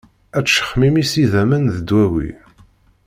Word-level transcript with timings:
Ad 0.37 0.43
teccexmimi 0.45 1.03
s 1.11 1.13
yidammen 1.19 1.63
d 1.75 1.77
dwawi. 1.87 2.29